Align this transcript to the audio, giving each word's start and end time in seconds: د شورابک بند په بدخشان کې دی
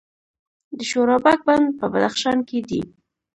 د 0.77 0.79
شورابک 0.89 1.39
بند 1.47 1.65
په 1.79 1.85
بدخشان 1.93 2.37
کې 2.47 2.59
دی 2.69 2.81